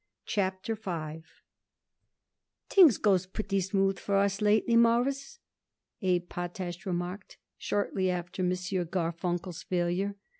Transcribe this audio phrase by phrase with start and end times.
[0.25, 1.21] CHAPTER V
[2.71, 5.37] "Things goes pretty smooth for us lately, Mawruss,"
[6.01, 8.49] Abe Potash remarked, shortly after M.
[8.49, 10.15] Garfunkel's failure.